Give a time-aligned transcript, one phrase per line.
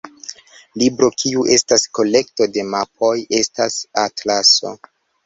[0.81, 4.73] Libro kiu estas kolekto de mapoj estas atlaso.